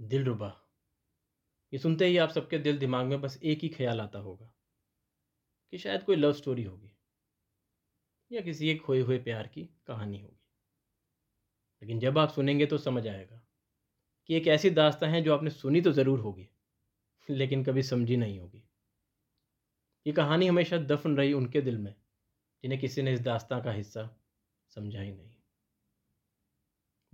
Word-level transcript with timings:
दिलरुबा 0.00 0.48
ये 1.72 1.78
सुनते 1.78 2.06
ही 2.06 2.16
आप 2.16 2.28
सबके 2.28 2.58
दिल 2.58 2.78
दिमाग 2.78 3.06
में 3.06 3.20
बस 3.20 3.38
एक 3.42 3.58
ही 3.58 3.68
ख्याल 3.68 4.00
आता 4.00 4.18
होगा 4.18 4.52
कि 5.72 5.78
शायद 5.78 6.02
कोई 6.02 6.16
लव 6.16 6.32
स्टोरी 6.32 6.62
होगी 6.62 6.92
या 8.30 8.40
किसी 8.40 8.68
एक 8.68 8.82
खोए 8.82 9.00
हुए 9.00 9.18
प्यार 9.18 9.46
की 9.46 9.64
कहानी 9.86 10.20
होगी। 10.20 10.40
लेकिन 11.82 12.00
जब 12.00 12.18
आप 12.18 12.28
सुनेंगे 12.28 12.66
तो 12.66 12.78
समझ 12.78 13.06
आएगा 13.06 13.40
कि 14.26 14.34
एक 14.34 14.46
ऐसी 14.46 14.70
दास्तां 14.70 15.10
है 15.10 15.22
जो 15.22 15.34
आपने 15.34 15.50
सुनी 15.50 15.80
तो 15.80 15.92
ज़रूर 15.92 16.20
होगी, 16.20 16.48
लेकिन 17.28 17.64
कभी 17.64 17.82
समझी 17.82 18.16
नहीं 18.16 18.38
होगी। 18.40 18.62
ये 20.06 20.12
कहानी 20.12 20.46
हमेशा 20.46 20.78
दफन 20.78 21.16
रही 21.16 21.32
उनके 21.32 21.60
दिल 21.60 21.78
में, 21.78 21.94
जिन्हें 22.64 22.80
किसी 22.80 23.02
ने 23.02 23.12
इस 23.12 23.20
दास्तां 23.20 23.60
का 23.62 23.72
हिस्सा 23.72 24.08
समझा 24.68 25.00
ही 25.00 25.12
नहीं। 25.12 25.34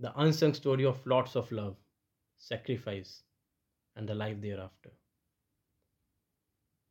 The 0.01 0.13
unsung 0.15 0.53
story 0.53 0.83
of 0.83 1.09
lots 1.09 1.37
of 1.37 1.53
love 1.53 1.75
sacrifice 2.49 3.21
and 3.95 4.09
the 4.09 4.15
life 4.15 4.41
thereafter. 4.41 4.91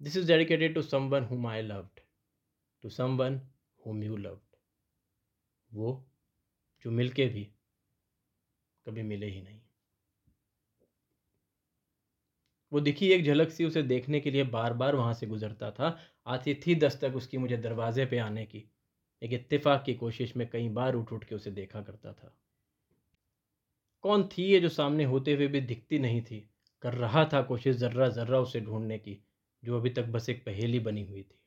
This 0.01 0.16
is 0.16 0.27
dedicated 0.27 0.74
to 0.74 0.83
someone 0.83 1.24
whom 1.24 1.47
I 1.47 1.60
loved, 1.60 2.01
to 2.84 2.91
someone 2.91 3.41
whom 3.80 4.02
you 4.02 4.16
loved. 4.19 4.48
वो 5.70 5.91
जो 6.84 6.91
मिलके 6.91 7.27
भी 7.29 7.45
कभी 8.87 9.02
मिले 9.02 9.27
ही 9.27 9.41
नहीं 9.43 9.60
वो 12.73 12.80
दिखी 12.80 13.09
एक 13.12 13.24
झलक 13.24 13.51
सी 13.51 13.65
उसे 13.65 13.82
देखने 13.82 14.21
के 14.21 14.30
लिए 14.30 14.45
बार 14.52 14.73
बार 14.82 14.96
वहाँ 14.96 15.15
से 15.15 15.27
गुजरता 15.27 15.71
था 15.71 15.96
आती 16.34 16.55
थी 16.66 16.74
दस्तक 16.80 17.16
उसकी 17.16 17.38
मुझे 17.38 17.57
दरवाजे 17.57 18.07
पे 18.07 18.19
आने 18.19 18.45
की 18.46 18.65
एक 19.23 19.32
इत्तेफाक 19.32 19.82
की 19.87 19.95
कोशिश 19.95 20.37
में 20.37 20.48
कई 20.51 20.69
बार 20.79 20.95
उठ 20.95 21.12
उठ 21.12 21.24
के 21.24 21.34
उसे 21.34 21.51
देखा 21.51 21.82
करता 21.82 22.12
था 22.12 22.34
कौन 24.02 24.29
थी 24.29 24.42
ये 24.42 24.61
जो 24.61 24.69
सामने 24.69 25.05
होते 25.05 25.34
हुए 25.34 25.47
भी 25.47 25.61
दिखती 25.61 25.98
नहीं 25.98 26.23
थी? 26.23 26.51
कर 26.83 26.95
रहा 26.95 27.24
था 27.24 27.43
कोशिश 27.43 27.77
ज़र्रा 27.77 28.09
ज़र्रा 28.09 28.38
उसे 28.41 28.60
ढूँढने 28.60 28.98
की, 28.98 29.24
जो 29.65 29.77
अभी 29.77 29.90
तक 29.90 30.04
बस 30.04 30.29
एक 30.29 30.46
पहेली 30.46 30.80
बनी 30.80 31.04
हुई 31.04 31.23
थी। 31.23 31.40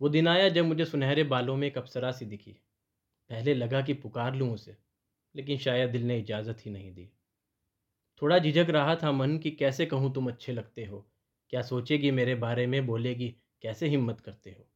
वो 0.00 0.08
दिन 0.08 0.28
आया 0.28 0.48
जब 0.48 0.64
मुझे 0.64 0.84
सुनहरे 0.84 1.24
बालों 1.24 1.56
में 1.56 1.68
एक 1.68 1.78
अप्सरा 1.78 2.12
सी 2.12 2.26
दिखी। 2.26 2.52
पहले 3.30 3.54
लगा 3.54 3.80
कि 3.80 3.94
पुकार 3.94 4.34
लूँ 4.34 4.54
उसे, 4.54 4.76
लेकिन 5.34 5.58
शायद 5.58 5.90
दिल 5.90 6.02
ने 6.02 6.18
इजाज़त 6.18 6.66
ही 6.66 6.70
नहीं 6.70 6.94
दी। 6.94 7.12
थोड़ा 8.22 8.38
झिझक 8.38 8.66
रहा 8.70 8.96
था 8.96 9.12
मन 9.12 9.38
कि 9.38 9.50
कैसे 9.50 9.86
कहूँ 9.86 10.14
तुम 10.14 10.28
अच्छे 10.28 10.52
लगते 10.52 10.84
हो? 10.84 11.10
क्या 11.50 11.62
सोचेगी 11.62 12.10
मेरे 12.10 12.34
बारे 12.34 12.66
में? 12.66 12.86
बोलेगी, 12.86 13.36
कैसे 13.62 13.88
हिम्मत 13.88 14.20
करते 14.20 14.50
हो? 14.50 14.68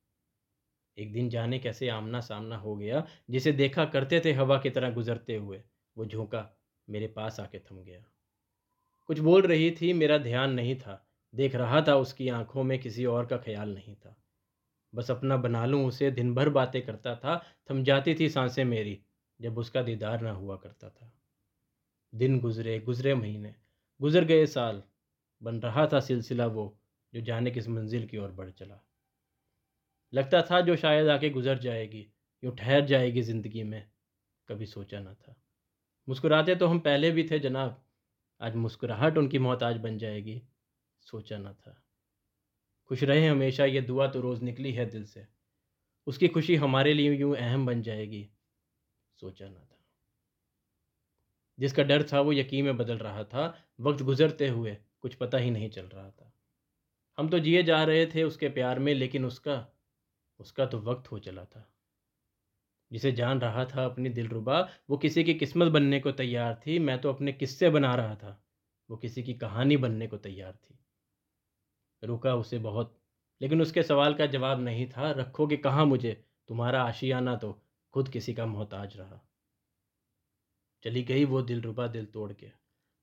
एक 0.98 1.12
दिन 1.12 1.28
जाने 1.28 1.58
कैसे 1.58 1.88
आमना 1.88 2.20
सामना 2.20 2.56
हो 2.56 2.76
गया, 2.76 3.06
जिसे 3.30 3.52
देखा 3.52 3.84
करते 3.84 4.22
थे 4.24 4.32
हवा 4.32 4.58
की 4.58 4.70
तरह 4.70 4.90
गुजरते 4.90 5.36
हुए। 5.36 5.62
वो 6.00 6.06
झोंका 6.06 6.56
मेरे 6.90 7.06
पास 7.06 7.40
आके 7.40 7.58
थम 7.58 7.82
गया। 7.82 8.04
कुछ 9.06 9.18
बोल 9.18 9.42
रही 9.42 9.70
थी, 9.70 9.92
मेरा 9.92 10.18
ध्यान 10.18 10.52
नहीं 10.52 10.76
था। 10.76 11.10
देख 11.34 11.54
रहा 11.54 11.82
था 11.82 11.96
उसकी 11.96 12.28
आँखों 12.28 12.62
में 12.62 12.78
किसी 12.78 13.04
और 13.04 13.26
का 13.26 13.36
ख्याल 13.36 13.74
नहीं 13.74 13.96
था। 13.96 14.22
बस 14.94 15.10
अपना 15.10 15.36
बना 15.36 15.66
लूँ 15.66 15.86
उसे 15.86 16.10
दिन 16.10 16.34
भर 16.34 16.48
बातें 16.48 16.82
करता 16.82 17.16
था, 17.16 17.44
थम 17.70 17.84
जाती 17.84 18.14
थी 18.14 18.28
साँसें 18.28 18.64
मेरी, 18.64 19.02
जब 19.40 19.58
उसका 19.58 19.82
दीदार 19.82 20.20
ना 20.20 20.30
हुआ 20.30 20.56
करता 20.56 20.88
था। 20.88 21.12
दिन 22.14 22.40
गुजरे 22.40 22.80
गुजरे 22.80 23.14
महीने, 23.14 23.54
गुजर 24.00 24.24
गए 24.24 24.46
साल, 24.46 24.82
बन 25.42 25.60
रहा 25.60 25.86
था 25.86 26.00
सिलसिला 26.00 26.46
वो, 26.46 26.80
जो 27.14 27.20
जाने 27.20 27.50
किस 27.50 27.68
मंजिल 27.68 28.06
की 28.06 28.18
ओर 28.18 28.30
बढ़ 28.30 28.50
चला। 28.50 28.86
लगता 30.14 30.42
था 30.42 30.60
जो 30.60 30.76
शायद 30.76 31.08
आके 31.08 31.30
गुजर 31.30 31.58
जाएगी, 31.58 32.12
यूँ 32.44 32.56
ठहर 32.56 32.84
जाएगी 32.84 33.22
ज़िंदगी 33.22 33.62
में, 33.62 33.90
कभी 34.48 34.66
सोचा 34.66 35.00
ना 35.00 35.14
था। 35.14 35.42
मुस्कुराते 36.10 36.54
तो 36.54 36.66
हम 36.66 36.78
पहले 36.80 37.10
भी 37.10 37.28
थे 37.30 37.38
जनाब। 37.38 37.84
आज 38.40 38.54
मुस्कुराहट 38.56 39.18
उनकी 39.18 39.38
मोहताज 39.38 39.76
बन 39.76 39.98
जाएगी। 39.98 40.42
सोचा 41.00 41.38
ना 41.38 41.52
था। 41.52 41.82
खुश 42.86 43.02
रहे 43.02 43.26
हमेशा, 43.26 43.64
ये 43.64 43.80
दुआ 43.80 44.06
तो 44.06 44.20
रोज़ 44.20 44.42
निकली 44.42 44.72
है 44.72 44.86
दिल 44.86 45.04
से। 45.04 45.26
उसकी 46.06 46.28
खुशी 46.28 46.56
हमारे 46.56 46.94
लिए 46.94 47.12
यूँ 47.12 47.36
अहम 47.36 47.66
बन 47.66 47.82
जाएगी। 47.82 48.30
सोचा 49.20 49.48
ना 49.48 49.60
था। 49.60 49.86
जिसका 51.58 51.82
डर 51.82 52.02
था 52.02 52.20
वो 52.20 52.32
यकीन 52.32 52.64
में 52.64 52.76
बदल 52.76 52.98
रहा 52.98 53.24
था। 53.24 53.68
वक्त 53.80 54.02
गुजरते 54.02 54.48
हुए 54.48 54.76
कुछ 55.00 55.14
पता 55.14 55.38
ही 55.38 55.50
नहीं 55.50 55.70
चल 55.70 55.86
रहा 55.86 56.10
था। 56.10 56.32
हम 57.18 57.28
तो 57.28 57.38
जिए 57.38 57.62
जा 57.62 57.84
रहे 57.84 58.06
थे 58.06 58.22
उसके 58.22 58.48
प्यार 58.48 58.78
में, 58.78 58.94
लेकिन 58.94 59.24
उसका 59.24 59.68
उसका 60.38 60.66
तो 60.66 60.78
वक्त 60.78 61.10
हो 61.10 61.18
चला 61.18 61.44
था। 61.44 61.72
जिसे 62.92 63.12
जान 63.12 63.40
रहा 63.40 63.64
था 63.64 63.84
अपनी 63.84 64.08
दिलरुबा, 64.08 64.68
वो 64.90 64.96
किसी 64.96 65.24
की 65.24 65.34
किस्मत 65.34 65.72
बनने 65.72 66.00
को 66.00 66.12
तैयार 66.12 66.60
थी, 66.66 66.78
मैं 66.78 67.00
तो 67.00 67.12
अपने 67.12 67.32
किस्से 67.32 67.70
बना 67.70 67.94
रहा 67.94 68.14
था। 68.14 68.42
वो 68.90 68.96
किसी 68.96 69.22
की 69.22 69.34
कहानी 69.34 69.76
बनने 69.76 70.06
को 70.06 70.16
तैयार 70.16 70.52
थी। 70.52 70.78
रुका 72.02 72.34
उसे 72.34 72.58
बहुत, 72.58 73.00
लेकिन 73.40 73.62
उसके 73.62 73.82
सवाल 73.82 74.14
का 74.14 74.26
जवाब 74.26 74.60
नहीं 74.60 74.86
था। 74.86 75.10
रखोगे 75.10 75.56
कहाँ 75.56 75.86
मुझे? 75.86 76.24
तुम्हारा 76.48 76.82
आशियाना 76.82 77.36
तो 77.36 77.62
खुद 77.92 78.08
किसी 78.08 78.34
का 78.34 78.46
मोहताज 78.46 78.96
रहा। 78.96 79.26
चली 80.82 81.02
गई 81.02 81.24
वो 81.24 81.42
दिल 81.42 81.60
रुबा 81.60 81.86
दिल 81.86 82.06
तोड़ 82.06 82.32
के। 82.32 82.46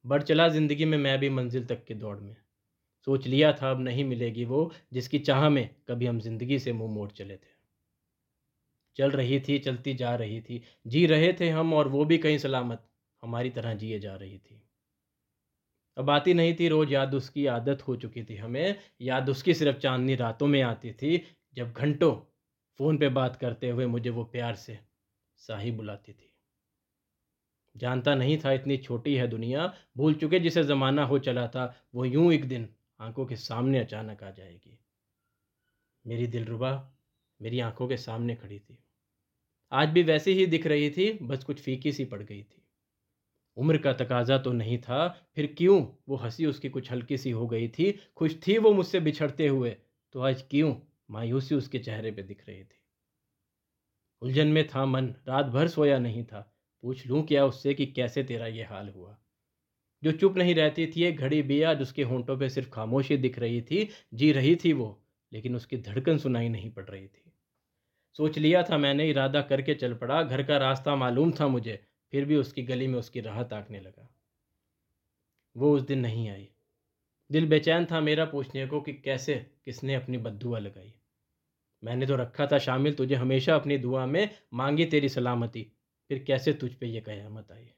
बढ़ 0.06 0.24
चला 0.24 0.48
ज़िंदगी 0.48 0.86
में 0.86 0.98
मैं 0.98 1.19
भी 1.19 1.30
मंजिल 1.30 1.66
तक 1.66 1.86
की 1.86 1.94
दौड़ 1.94 2.19
में। 2.19 2.36
सोच 3.08 3.28
लिया 3.28 3.54
था, 3.54 3.72
अब 3.72 3.80
नहीं 3.80 4.04
मिलेगी 4.04 4.46
वो, 4.46 4.72
जिसकी 4.94 5.19
चाह 5.19 5.50
में 5.50 5.75
कभी 5.88 6.06
हम 6.06 6.19
ज़िंदगी 6.19 6.59
से 6.59 6.74
मुँह 6.74 6.92
मोड़ 6.92 7.12
चले 7.12 7.38
थे। 7.38 7.56
चल 8.97 9.12
रही 9.12 9.40
थी, 9.40 9.59
चलती 9.59 9.94
जा 9.94 10.16
रही 10.16 10.41
थी। 10.41 10.63
जी 10.88 11.06
रहे 11.06 11.34
थे 11.34 11.50
हम 11.50 11.74
और 11.74 11.88
वो 11.88 12.06
भी 12.06 12.18
कहीं 12.18 12.38
सलामत, 12.38 12.90
हमारी 13.24 13.50
तरह 13.50 13.74
जिए 13.74 14.00
जा 14.00 14.16
रही 14.16 14.38
थी। 14.38 14.62
अब 15.97 16.09
आती 16.09 16.34
नहीं 16.34 16.56
थी, 16.59 16.68
रोज़ 16.68 16.94
याद 16.94 17.16
उसकी 17.16 17.46
आदत 17.46 17.88
हो 17.88 17.96
चुकी 17.96 18.24
थी 18.24 18.36
हमें। 18.36 18.75
याद 19.02 19.30
उसकी 19.30 19.53
सिर्फ़ 19.53 19.78
चांदनी 19.78 20.16
रातों 20.16 20.47
में 20.47 20.62
आती 20.62 20.94
थी, 20.94 21.24
जब 21.56 21.74
घंटों 21.74 22.16
फ़ोन 22.80 22.97
पे 22.97 23.09
बात 23.09 23.36
करते 23.36 23.69
हुए 23.69 23.86
मुझे 23.86 24.09
वो 24.09 24.24
प्यार 24.24 24.56
से 24.56 24.80
साही 25.38 25.72
बुलाती 25.72 26.13
थी। 26.13 26.34
जानता 27.75 28.16
नहीं 28.16 28.38
था, 28.46 28.52
इतनी 28.52 28.78
छोटी 28.78 29.16
है 29.16 29.28
दुनिया, 29.28 29.74
भूल 29.97 30.13
चुके 30.13 30.40
जिसे 30.40 30.63
ज़माना 30.63 31.06
हो 31.06 31.19
चला 31.19 31.47
था, 31.47 31.75
वो 31.96 32.06
यूँ 32.06 32.34
एक 32.34 32.47
दिन 32.47 32.69
आँखों 33.00 33.25
के 33.25 33.36
सामने 33.36 33.80
अचानक 33.80 34.24
आ 34.24 34.31
जाएगी। 34.31 34.80
मेरी 36.06 36.28
दिलरुबा 36.28 36.97
मेरी 37.41 37.59
आँखों 37.59 37.88
के 37.88 37.97
सामने 37.97 38.36
खड़ी 38.36 38.59
थी। 38.59 38.87
आज 39.72 39.89
भी 39.89 40.03
वैसी 40.03 40.31
ही 40.31 40.45
दिख 40.45 40.67
रही 40.67 40.89
थी, 40.89 41.19
बस 41.22 41.44
कुछ 41.44 41.59
फीकी 41.59 41.91
सी 41.91 42.05
पड़ 42.05 42.23
गई 42.23 42.44
थी। 42.44 42.63
उम्र 43.57 43.78
का 43.78 43.94
तकाजा 43.94 44.38
तो 44.38 44.51
नहीं 44.51 44.78
था, 44.78 45.29
फिर 45.35 45.55
क्यों? 45.57 45.88
वो 46.09 46.16
हँसी 46.16 46.45
उसकी 46.45 46.69
कुछ 46.69 46.91
हल्की 46.91 47.17
सी 47.17 47.31
हो 47.31 47.47
गई 47.47 47.67
थी, 47.67 48.00
खुश 48.16 48.35
थी 48.47 48.57
वो 48.57 48.73
मुझसे 48.73 49.00
बिछड़ते 49.00 49.47
हुए। 49.47 49.77
तो 50.13 50.19
आज 50.22 50.41
क्यों? 50.41 50.75
मायूसी 51.11 51.56
उसके 51.56 51.79
चेहरे 51.79 52.11
पे 52.11 52.23
दिख 52.23 52.47
रही 52.47 52.63
थी। 52.63 52.79
उलझन 54.22 54.47
में 54.47 54.67
था 54.67 54.85
मन, 54.85 55.16
रात 55.27 55.45
भर 55.45 55.67
सोया 55.67 56.00
नहीं 56.00 56.23
था। 56.23 56.57
पूछ 56.81 57.07
लूँ 57.07 57.25
क्या 57.27 57.45
उससे 57.45 57.73
कि 57.73 57.85
कैसे 57.85 58.23
तेरा 58.23 58.47
ये 58.47 58.63
हाल 58.63 58.89
हुआ? 58.89 59.17
जो 60.03 60.11
चुप 60.11 60.38
नहीं 60.38 60.56
रहती 60.56 60.88
थी, 60.88 61.03
एक 61.03 61.17
घड़ी 61.17 61.41
भी 61.41 61.61
आज 61.61 61.81
उसके 61.81 62.03
होंठों 62.03 62.38
पे 62.38 62.50
सिर्फ़ 62.50 62.69
खामोशी 62.69 63.17
दिख 63.17 63.39
रही 63.39 63.61
थी, 63.61 63.89
जी 64.13 64.31
रही 64.31 64.56
थी 64.56 64.73
वो, 64.73 65.03
लेकिन 65.33 65.56
उसकी 65.56 65.77
धड़कन 65.77 66.17
सुनाई 66.17 66.50
नहीं 66.50 66.69
पड़ 66.69 66.85
रही 66.85 67.07
थी। 67.07 67.26
सोच 68.19 68.38
लिया 68.38 68.63
था 68.63 68.78
मैंने, 68.78 69.09
इरादा 69.09 69.41
करके 69.41 69.73
चल 69.75 69.94
पड़ा। 69.94 70.22
घर 70.23 70.44
का 70.44 70.57
रास्ता 70.57 70.95
मालूम 70.95 71.31
था 71.31 71.47
मुझे, 71.47 71.79
फिर 72.13 72.25
भी 72.25 72.35
उसकी 72.35 72.63
गली 72.63 72.88
में 72.88 73.00
उसकी 73.00 73.22
राह 73.22 73.44
ताकने 73.44 73.79
लगा। 73.79 74.09
वो 75.55 75.75
उस 75.75 75.81
दिन 75.81 76.00
नहीं 76.00 76.29
आई। 76.29 76.47
दिल 77.29 77.47
बेचैन 77.50 77.85
था 77.85 78.00
मेरा 78.00 78.25
पूछने 78.25 78.66
को 78.67 78.81
कि 78.81 78.94
कैसे 78.94 79.35
किसने 79.66 79.95
अपनी 79.95 80.17
बदुआ 80.17 80.59
लगाई। 80.59 80.94
मैंने 81.83 82.06
तो 82.06 82.16
रखा 82.16 82.45
था, 82.47 82.57
शामिल, 82.57 82.94
तुझे 82.94 83.16
हमेशा 83.16 83.56
अपनी 83.56 83.77
दुआ 83.77 84.06
में 84.06 84.29
मांगी 84.53 84.85
तेरी 84.85 85.09
सलामती। 85.09 85.63
फिर 86.09 86.23
कैसे 86.23 86.53
तुझ 86.53 86.73
पे 86.73 86.88
ये 86.88 87.01
कयामत 87.01 87.51
आई? 87.51 87.69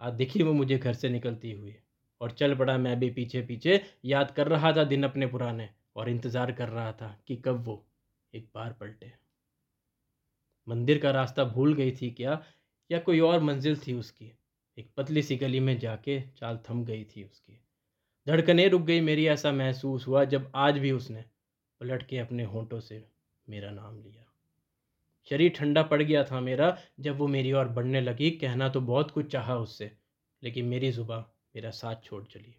आज 0.00 0.12
दिखी 0.12 0.42
वो 0.42 0.52
मुझे 0.52 0.78
घर 0.78 0.94
से 0.94 1.08
निकलती 1.08 1.52
हुई, 1.52 1.76
और 2.20 2.30
चल 2.30 2.54
पड़ा 2.54 2.78
मैं 2.78 2.98
भी 3.00 3.10
पीछे 3.10 3.42
पीछे 3.42 3.80
याद 4.04 4.30
कर 4.30 4.48
रहा 4.48 4.72
था 4.72 4.84
दिन 4.84 5.02
अपने 5.02 5.26
पुराने, 5.26 5.68
और 5.96 6.08
इंतज़ार 6.08 6.52
कर 6.52 6.68
रहा 6.68 6.92
था 6.92 7.16
कि 7.26 7.36
कब 7.36 7.64
वो 7.64 7.86
एक 8.34 8.48
बार 8.54 8.72
पलटे। 8.72 9.12
मंदिर 10.68 10.98
का 10.98 11.10
रास्ता 11.10 11.44
भूल 11.44 11.74
गई 11.74 11.92
थी 11.92 12.10
क्या? 12.10 12.44
या 12.90 12.98
कोई 12.98 13.20
और 13.20 13.40
मंजिल 13.40 13.76
थी 13.76 13.92
उसकी? 13.92 14.32
एक 14.78 14.90
पतली 14.96 15.22
सी 15.22 15.36
गली 15.36 15.60
में 15.60 15.78
जाके 15.78 16.20
चाल 16.20 16.58
थम 16.70 16.84
गई 16.84 17.04
थी 17.04 17.24
उसकी। 17.24 17.60
धड़कने 18.28 18.68
रुक 18.68 18.82
गई 18.82 19.00
मेरी, 19.00 19.26
ऐसा 19.26 19.52
महसूस 19.52 20.06
हुआ 20.06 20.24
जब 20.24 20.52
आज 20.54 20.78
भी 20.78 20.92
उसने 20.92 21.24
पलट 21.80 22.06
के 22.06 22.18
अपने 22.18 22.44
होंठों 22.44 22.80
से 22.80 23.08
मेरा 23.48 23.70
नाम 23.70 24.00
लिया। 24.00 24.26
शरीर 25.30 25.50
ठंडा 25.50 25.82
पड़ 25.82 26.02
गया 26.02 26.24
था 26.24 26.40
मेरा, 26.40 26.78
जब 27.00 27.16
वो 27.16 27.26
मेरी 27.26 27.52
ओर 27.52 27.68
बढ़ने 27.68 28.00
लगी। 28.00 28.30
कहना 28.30 28.68
तो 28.68 28.80
बहुत 28.80 29.10
कुछ 29.10 29.32
चाहा 29.32 29.56
उससे, 29.56 29.96
लेकिन 30.42 30.64
मेरी 30.64 30.92
जुबा 30.92 31.32
मेरा 31.56 31.70
साथ 31.70 31.96
छोड़ 32.04 32.24
चली। 32.24 32.56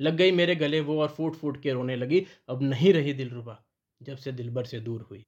लग 0.00 0.14
गई 0.14 0.32
मेरे 0.32 0.56
गले, 0.56 0.80
वो 0.80 1.02
और 1.02 1.08
फूट 1.08 1.34
फूट 1.34 1.62
के 1.62 1.72
रोने 1.72 1.96
लगी। 1.96 2.26
अब 2.48 2.62
नहीं 2.62 2.92
रही 2.92 3.12
दिलरुबा। 3.12 3.64
जब 4.02 4.16
से 4.16 4.32
दिलबर 4.32 4.64
से 4.64 4.80
दूर 4.80 5.02
हुई। 5.02 5.26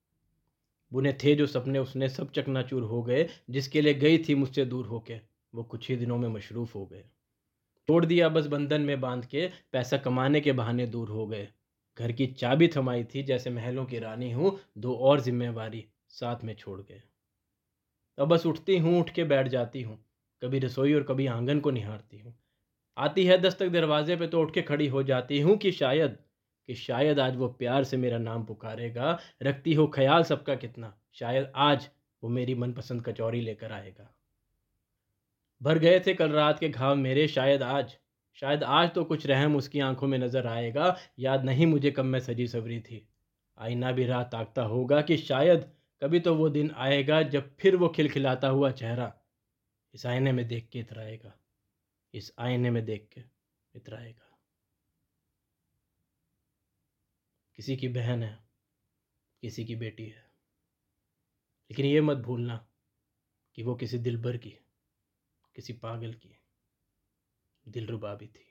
बुने 0.92 1.12
थे 1.12 1.34
जो 1.34 1.46
सपने, 1.46 1.78
उसने 1.78 2.08
सब 2.08 2.30
चकनाचूर 2.30 2.82
हो 2.82 3.02
गए। 3.02 3.28
जिसके 3.50 3.80
लिए 3.80 3.94
गई 3.94 4.18
थी 4.18 4.34
मुझसे 4.34 4.64
दूर 4.64 4.86
होके, 4.86 5.20
वो 5.54 5.64
कुछ 5.64 5.90
ही 5.90 5.96
दिनों 5.96 6.18
में 6.18 6.28
मशरूफ़ 6.28 6.74
हो 6.74 6.86
गए। 6.86 7.04
छोड़ 7.88 8.06
दिया 8.06 8.28
बस 8.28 8.46
बंधन 8.46 8.80
में 8.80 9.00
बाँध 9.00 9.24
के, 9.26 9.50
पैसा 9.72 9.96
कमाने 9.96 10.40
के 10.40 10.52
बहाने 10.52 10.86
दूर 10.86 11.08
हो 11.08 11.26
गए। 11.26 11.48
घर 11.98 12.12
की 12.12 12.26
चाबी 12.26 12.68
थमाई 12.68 13.04
थी, 13.04 13.22
जैसे 13.22 13.50
महलों 13.50 13.84
की 13.84 13.98
रानी 13.98 14.32
हूँ, 14.32 14.60
दो 14.78 14.94
और 14.94 15.20
जिम्मेवारी 15.20 15.86
साथ 16.08 16.36
में 16.44 16.54
छोड़ 16.54 16.80
गए। 16.80 17.02
अब 18.18 18.28
बस 18.28 18.46
उठती 18.46 18.78
हूँ, 18.78 19.00
उठ 19.00 19.10
के 19.10 19.24
बैठ 19.24 19.48
जाती 19.48 19.82
हूँ। 19.82 20.04
कभी 20.42 20.58
रसोई 20.58 20.94
और 20.94 21.02
कभी 21.02 21.26
आँगन 21.26 21.60
को 21.60 21.70
निहारती 21.70 22.18
हूँ। 22.18 22.34
आती 22.98 23.24
है 23.24 23.38
दस्तक 23.38 23.68
दरवाजे 23.68 24.16
पे 24.16 24.26
तो 24.26 24.40
उठ 24.40 24.54
के 24.54 24.62
खड़ी 24.62 24.88
हो 24.88 25.02
जाती 25.02 25.40
हूँ 25.40 25.56
कि 25.56 25.72
शायद 25.72 26.16
कि 26.68 26.74
शायद 26.76 27.20
आज 27.20 27.36
वो 27.36 27.48
प्यार 27.50 27.84
से 27.84 27.96
मेरा 27.96 28.18
नाम 28.20 28.44
पुकारेगा, 28.44 29.18
रखती 29.42 29.74
हो 29.74 29.86
ख्याल 29.88 30.22
सबका 30.24 30.54
कितना, 30.56 30.94
शायद 31.14 31.52
आज 31.56 31.88
वो 32.22 32.28
मेरी 32.30 32.54
मनपसंद 32.56 33.04
कचौरी 33.04 33.40
लेकर 33.40 33.72
आएगा। 33.72 34.10
भर 35.60 35.78
गए 35.78 36.00
थे 36.00 36.14
कल 36.14 36.30
रात 36.32 36.58
के 36.58 36.68
घाव 36.68 36.94
मेरे, 36.96 37.26
शायद 37.28 37.62
आज 37.62 37.96
शायद 38.38 38.62
आज 38.64 38.90
तो 38.90 39.02
कुछ 39.04 39.26
रहम 39.26 39.56
उसकी 39.56 39.80
आँखों 39.80 40.06
में 40.08 40.18
नज़र 40.18 40.46
आएगा, 40.46 40.96
याद 41.18 41.44
नहीं 41.44 41.66
मुझे 41.66 41.90
कब 41.90 42.04
मैं 42.04 42.20
सजी 42.20 42.46
सवरी 42.48 42.78
थी। 42.80 43.06
आईना 43.58 43.90
भी 43.92 44.06
रात 44.06 44.30
ताकता 44.32 44.62
होगा 44.64 45.00
कि 45.02 45.16
शायद 45.16 45.64
कभी 46.02 46.20
तो 46.20 46.34
वो 46.34 46.48
दिन 46.50 46.70
आएगा 46.76 47.20
जब 47.24 47.50
फिर 47.56 47.76
वो 47.76 47.88
खिलखिलाता 47.88 48.48
हुआ 48.48 48.70
चेहरा 48.72 49.12
इस 49.94 50.06
आईने 50.06 50.32
में 50.32 50.46
देख 50.48 50.68
के 50.72 50.78
इतराएगा, 50.78 51.32
इस 52.14 52.32
आईने 52.38 52.70
में 52.70 52.84
देख 52.84 53.08
के 53.14 53.20
इतराएगा। 53.74 54.29
किसी 57.60 57.76
की 57.76 57.88
बहन 57.88 58.22
है, 58.22 58.44
किसी 59.42 59.64
की 59.64 59.76
बेटी 59.76 60.06
है। 60.06 60.30
लेकिन 61.70 61.86
ये 61.86 62.00
मत 62.00 62.16
भूलना 62.16 62.68
कि 63.54 63.62
वो 63.62 63.74
किसी 63.74 63.98
दिलबर 63.98 64.36
की 64.36 64.50
किसी 65.54 65.72
पागल 65.72 66.14
की 66.14 66.38
दिलरुबा 67.68 68.14
भी 68.14 68.26
थी। 68.26 68.49